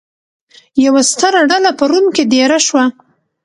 یوه 0.85 1.01
ستره 1.11 1.41
ډله 1.51 1.71
په 1.79 1.83
روم 1.91 2.05
کې 2.15 2.23
دېره 2.31 2.59
شوه. 2.67 2.83